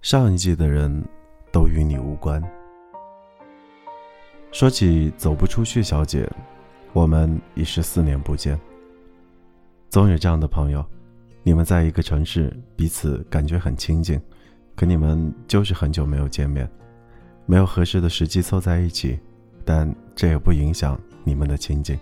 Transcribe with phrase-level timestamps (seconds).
[0.00, 1.04] 上一季的人
[1.50, 2.42] 都与你无关。
[4.52, 6.30] 说起走不出去，小姐，
[6.92, 8.58] 我们已是四年不见。
[9.90, 10.84] 总有这样的朋友，
[11.42, 14.20] 你们在一个城市，彼此感觉很亲近，
[14.76, 16.70] 可你们就是很久没有见面，
[17.44, 19.18] 没有合适的时机凑在一起，
[19.64, 21.98] 但这也不影响你们的亲近。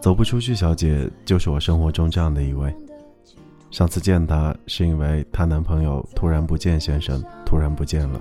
[0.00, 2.72] 走不出去，小姐就是我生活中这样的一位。
[3.76, 8.18] 上次见她是因为她男朋友突然不见，先生突然不见了。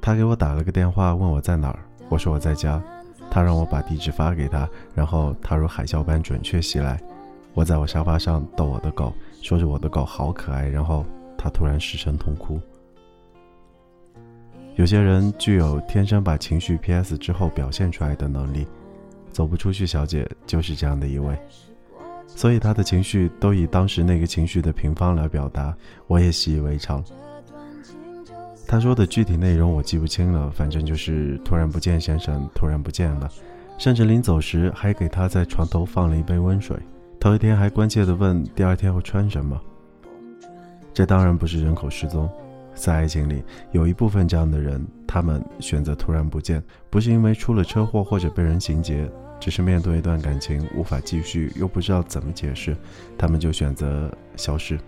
[0.00, 2.82] 她给我打了个电话，问我在哪儿，我说我在家。
[3.30, 6.98] 她让我把地址发给她，然后她如海啸般准确袭来。
[7.52, 9.12] 我在我沙发上逗我的狗，
[9.42, 11.04] 说着我的狗好可爱，然后
[11.36, 12.58] 她突然失声痛哭。
[14.76, 18.66] 有些人具有天生把情绪 PS 之后表现出来的能力，
[19.30, 21.38] 走不出去，小姐就是这样的一位。
[22.26, 25.74] 所以他的情绪都以当时那个情绪的平方来表达，
[26.06, 27.02] 我也习以为常。
[28.68, 33.30] 他说的具体内容我记不清了，反正就是突然不见先生，突然不见了，
[33.78, 36.76] 甚至临走时还给他在床头放了一杯温水。
[37.20, 39.58] 头一天还关切地问第二天会穿什么。
[40.92, 42.28] 这当然不是人口失踪，
[42.74, 49.10] 在爱情里有一部分这样的人，他们选择突然不见，不是因为出了车祸或者被人行劫。
[49.38, 52.76] 只是面对一段感情无法继续，又不知道怎么解释，
[53.16, 54.78] 他们就选择消失。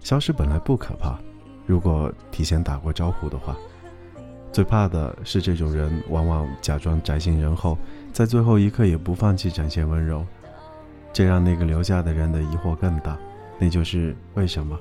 [0.00, 1.18] 消失本来不可怕，
[1.66, 3.56] 如果提前打过招呼的话。
[4.52, 7.78] 最怕的是这种人，往往假装宅心仁厚，
[8.12, 10.26] 在最后一刻也不放弃展现温柔，
[11.12, 13.16] 这让那个留下的人的疑惑更大，
[13.60, 14.76] 那就是为什么？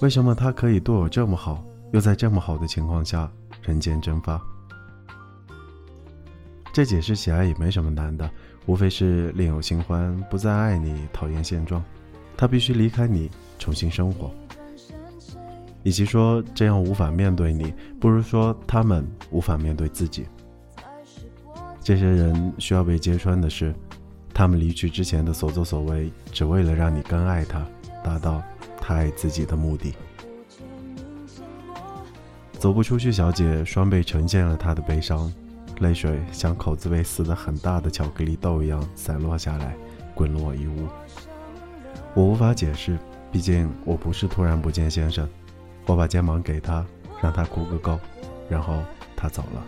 [0.00, 1.62] 为什么他可以对我这么好，
[1.92, 3.30] 又在这么好的情况下
[3.62, 4.40] 人间蒸发？
[6.78, 8.30] 这解释起来也没什么难的，
[8.66, 11.82] 无非是另有新欢，不再爱你，讨厌现状，
[12.36, 14.30] 他必须离开你，重新生活。
[15.82, 20.28] 与其说这样无法面对你，不如说他们无法面对自己。
[21.82, 23.74] 这些人需要被揭穿的是，
[24.32, 27.66] 他们离去之前的所作所为，只为了让你更爱他，
[28.04, 28.40] 达到
[28.80, 29.92] 他爱自己的目的。
[32.52, 35.32] 走不出去，小姐双倍呈现了她的悲伤。
[35.80, 39.76] 泪水像口子被撕得很大的巧克力豆一样散落下来，
[40.14, 40.86] 滚落一屋。
[42.14, 42.98] 我无法解释，
[43.30, 45.28] 毕竟我不是突然不见先生。
[45.86, 46.84] 我把肩膀给他，
[47.22, 47.98] 让他哭个够，
[48.48, 48.82] 然后
[49.16, 49.64] 他走了。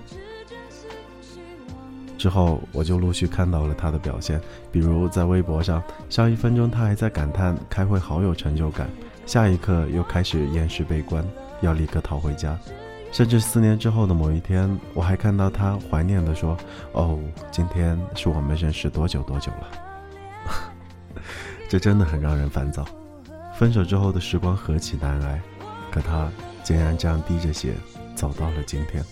[2.19, 4.38] 之后我就陆续看到了他的表现，
[4.71, 8.91] 比如在微博上，上一分钟他还在感叹开会好有成就感，
[9.25, 11.25] 下一刻又开始厌世悲观，
[11.62, 12.59] 要立刻逃回家。
[13.12, 16.56] 甚至四年之后的某一天，我还看到他怀念地说
[16.94, 17.19] ：“哦，
[17.50, 19.71] 今天是我们认识多久多久了。
[21.69, 22.84] ”这真的很让人烦躁。
[23.54, 25.41] 分手之后的时光何其难挨，
[25.91, 26.31] 可他
[26.62, 27.75] 竟然这样滴着血
[28.15, 29.04] 走到了今天。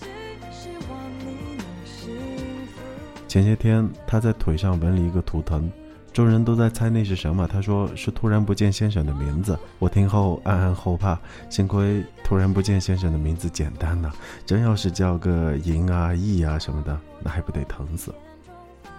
[3.27, 5.69] 前些天他在腿上纹了一个图腾。
[6.11, 9.57] 众人都在猜那是什么，他说是突然不见先生的名字。
[9.77, 11.17] 我听后暗暗后怕，
[11.49, 14.11] 幸亏突然不见先生的名字简单呢，
[14.45, 18.13] 真要是叫个银啊、义啊什么的，那还不得疼死。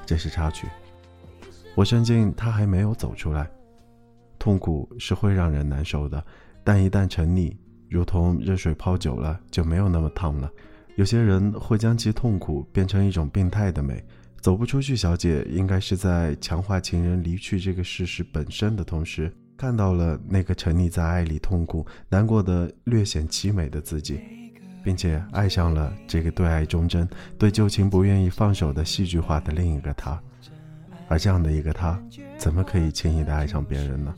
[0.07, 0.67] 这是插曲。
[1.75, 3.51] 我深信他还没有走出来。
[4.39, 6.25] 痛苦是会让人难受的，
[6.65, 7.55] 但一旦沉溺，
[7.91, 10.51] 如同热水泡久了就没有那么烫了。
[10.97, 14.03] 有些人会将其痛苦变成一种病态的美。
[14.41, 24.21] 走不出去，小姐应该是在强化情人离去这个事实本身的同时，看到了那个沉溺在爱里痛苦、难过的略显凄美的自己，
[24.83, 27.07] 并且爱上了这个对爱忠贞、
[27.39, 30.19] 对旧情不愿意放手的戏剧化的另一个他。
[31.07, 32.03] 而这样的一个他，
[32.39, 34.15] 怎么可以轻易的爱上别人呢？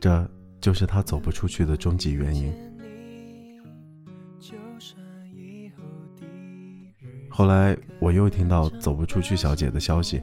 [0.00, 0.28] 这
[0.60, 2.52] 就是他走不出去的终极原因。
[7.36, 10.22] 后来我又听到走不出去小姐的消息。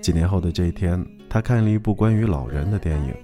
[0.00, 3.14] 几年后的这一天，她看了一部关于老人的电影。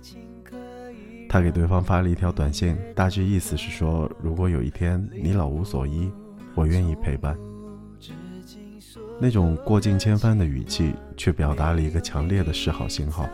[1.28, 6.12] 她给对方发了一条短信，大致意思是说：如果有一天你老无所依，
[6.54, 7.36] 我愿意陪伴。
[9.18, 13.28] 那种过尽千帆的语气，却表达了一个强烈的示好信号。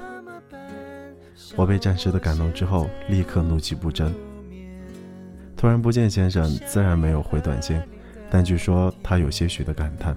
[1.57, 4.15] 我被暂时的感动之后，立刻怒气不争。
[5.59, 7.79] 突然不见先生，自然没有回短信。
[8.35, 10.13] 但据说他有些许的感叹，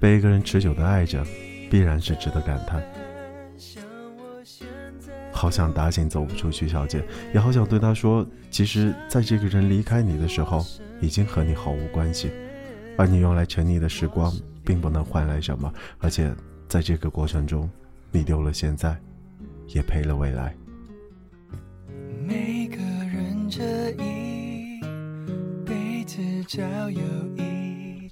[0.00, 1.24] 被一个人持久的爱着，
[1.70, 2.82] 必然是值得感叹。
[5.30, 10.66] 好想打醒走不出去小姐，也好想对她说，其实在这个人离开你的时候，
[11.00, 12.28] 已经和你毫无关系，
[12.98, 14.32] 而你用来沉溺的时光，
[14.64, 16.34] 并不能换来什么，而且
[16.66, 17.70] 在这个过程中，
[18.10, 18.96] 你丢了现在，
[19.68, 20.52] 也赔了未来。
[22.26, 24.15] 每个人这一。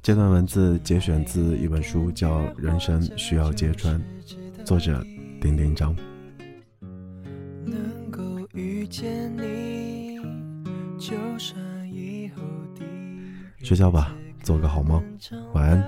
[0.02, 3.96] 这段文字节选自一本书，叫《人生需要揭穿》，
[4.64, 5.00] 作者
[5.40, 5.94] 丁丁章。
[7.64, 8.20] 能够
[8.52, 10.18] 遇见你，
[10.98, 11.56] 就算
[11.88, 12.42] 以后
[13.62, 15.00] 睡觉吧，做个好梦，
[15.52, 15.84] 晚安。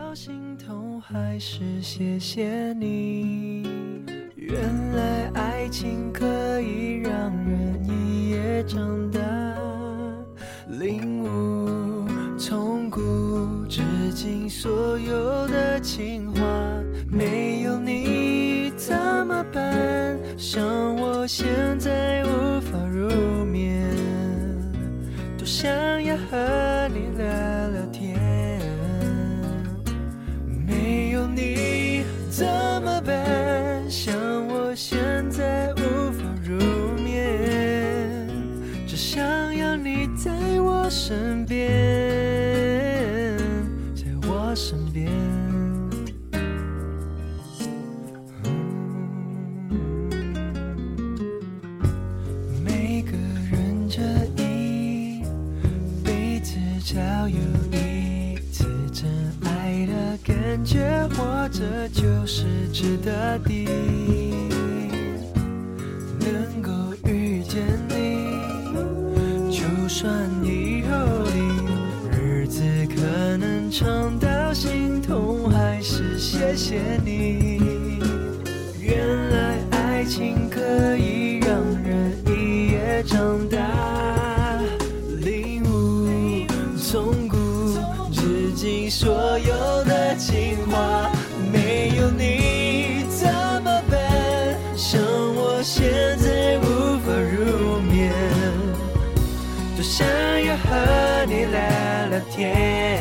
[1.01, 3.63] 还是谢谢你。
[4.35, 7.13] 原来爱情可以让
[7.45, 9.16] 人一夜长大，
[15.87, 16.43] 情话。
[17.09, 20.19] 没有你怎么办？
[20.37, 20.61] 像
[20.97, 21.47] 我现
[21.79, 23.09] 在无法入
[23.45, 23.87] 眠，
[25.39, 25.71] 多想
[26.03, 27.25] 要和你聊
[27.71, 28.19] 聊天。
[30.67, 32.45] 没有你怎
[32.83, 33.89] 么办？
[33.89, 34.13] 像
[34.49, 34.99] 我现
[35.31, 36.59] 在无法入
[37.01, 38.29] 眠，
[38.89, 39.25] 只想
[39.57, 41.86] 要你在我身边，
[57.29, 57.39] 有
[57.73, 59.09] 一次真
[59.45, 63.69] 爱的感觉，活着就是值得的。
[66.21, 66.73] 能够
[67.05, 68.27] 遇见你，
[69.51, 71.31] 就算以后的
[72.17, 78.01] 日子可能长到心痛，还是谢谢你。
[78.81, 81.06] 原来爱情可以
[102.37, 103.01] 天。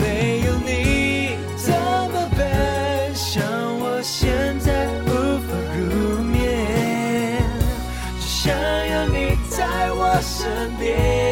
[0.00, 3.14] 没有你怎么办？
[3.14, 3.44] 像
[3.78, 7.42] 我现在无法入眠，
[8.18, 8.56] 只想
[8.88, 11.27] 要你在我身边。